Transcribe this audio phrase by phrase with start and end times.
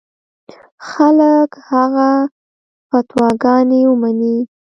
[0.89, 2.09] خلک هغه
[2.89, 4.35] فتواګانې ومني.